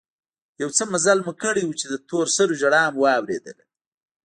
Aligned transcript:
يو 0.61 0.69
څه 0.77 0.83
مزل 0.93 1.19
مو 1.25 1.33
کړى 1.41 1.63
و 1.65 1.77
چې 1.79 1.85
د 1.89 1.95
تور 2.09 2.25
سرو 2.35 2.53
ژړا 2.61 2.83
مو 2.93 2.99
واورېدل. 3.01 3.57